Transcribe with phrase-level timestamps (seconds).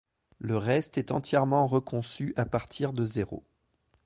[0.39, 3.43] Le reste est entièrement reconçu à partir de zéro.